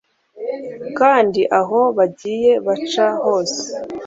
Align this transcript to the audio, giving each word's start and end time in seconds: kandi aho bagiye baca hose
kandi 0.99 1.41
aho 1.59 1.79
bagiye 1.97 2.51
baca 2.65 3.07
hose 3.23 3.61